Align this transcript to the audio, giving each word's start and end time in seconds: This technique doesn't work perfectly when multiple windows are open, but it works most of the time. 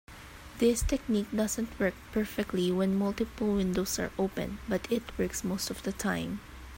This 0.57 0.81
technique 0.81 1.29
doesn't 1.31 1.79
work 1.79 1.93
perfectly 2.11 2.71
when 2.71 2.95
multiple 2.97 3.53
windows 3.53 3.99
are 3.99 4.11
open, 4.17 4.57
but 4.67 4.91
it 4.91 5.15
works 5.15 5.43
most 5.43 5.69
of 5.69 5.83
the 5.83 5.91
time. 5.93 6.39